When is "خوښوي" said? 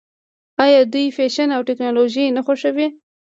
2.45-2.87